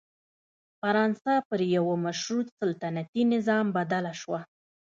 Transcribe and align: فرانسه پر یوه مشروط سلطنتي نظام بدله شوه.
فرانسه 0.81 1.33
پر 1.47 1.61
یوه 1.75 1.95
مشروط 2.05 2.47
سلطنتي 2.59 3.21
نظام 3.33 3.65
بدله 3.75 4.13
شوه. 4.21 4.41